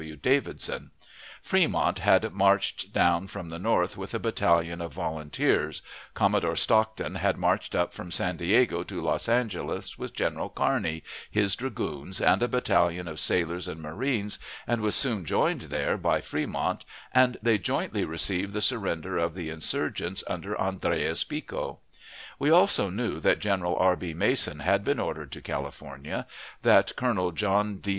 W. 0.03 0.15
Davidson. 0.15 0.89
Fremont 1.43 1.99
had 1.99 2.33
marched 2.33 2.91
down 2.91 3.27
from 3.27 3.49
the 3.49 3.59
north 3.59 3.95
with 3.95 4.15
a 4.15 4.19
battalion 4.19 4.81
of 4.81 4.93
volunteers; 4.93 5.83
Commodore 6.15 6.55
Stockton 6.55 7.13
had 7.13 7.37
marched 7.37 7.75
up 7.75 7.93
from 7.93 8.09
San 8.09 8.35
Diego 8.35 8.81
to 8.81 8.99
Los 8.99 9.29
Angeles, 9.29 9.99
with 9.99 10.15
General 10.15 10.49
Kearney, 10.49 11.03
his 11.29 11.55
dragoons, 11.55 12.19
and 12.19 12.41
a 12.41 12.47
battalion 12.47 13.07
of 13.07 13.19
sailors 13.19 13.67
and 13.67 13.79
marines, 13.79 14.39
and 14.65 14.81
was 14.81 14.95
soon 14.95 15.23
joined 15.23 15.61
there 15.69 15.97
by 15.97 16.19
Fremont, 16.19 16.83
and 17.13 17.37
they 17.43 17.59
jointly 17.59 18.03
received 18.03 18.53
the 18.53 18.59
surrender 18.61 19.19
of 19.19 19.35
the 19.35 19.49
insurgents 19.51 20.23
under 20.25 20.59
Andreas 20.59 21.23
Pico. 21.23 21.77
We 22.39 22.49
also 22.49 22.89
knew 22.89 23.19
that 23.19 23.37
General 23.37 23.75
R. 23.75 23.95
B. 23.95 24.15
Mason 24.15 24.61
had 24.61 24.83
been 24.83 24.99
ordered 24.99 25.31
to 25.33 25.41
California; 25.41 26.25
that 26.63 26.95
Colonel 26.95 27.31
John 27.31 27.77
D. 27.77 27.89